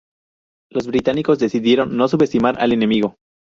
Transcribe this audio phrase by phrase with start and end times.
[0.71, 3.17] Los británicos decidieron no subestimar al enemigo.